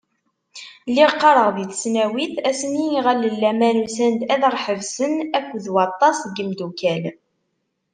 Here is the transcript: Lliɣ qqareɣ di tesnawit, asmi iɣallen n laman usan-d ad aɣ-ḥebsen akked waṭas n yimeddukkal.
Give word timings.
Lliɣ 0.89 1.11
qqareɣ 1.15 1.49
di 1.55 1.65
tesnawit, 1.71 2.33
asmi 2.49 2.83
iɣallen 2.97 3.33
n 3.35 3.39
laman 3.41 3.83
usan-d 3.85 4.21
ad 4.33 4.41
aɣ-ḥebsen 4.49 5.13
akked 5.37 5.65
waṭas 5.75 6.19
n 6.25 6.31
yimeddukkal. 6.37 7.03